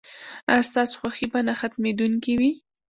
[0.51, 2.51] ایا ستاسو خوښي به نه ختمیدونکې وي؟